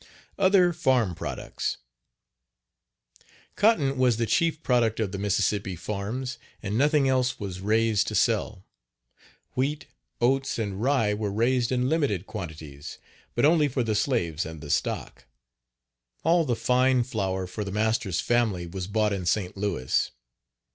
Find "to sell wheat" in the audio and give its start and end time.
8.07-9.85